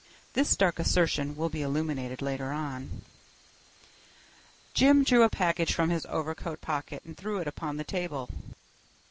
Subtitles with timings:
[0.33, 3.03] This dark assertion will be illuminated later on.
[4.73, 8.27] Jim drew a package from his overcoat pocket and threw it upon the table.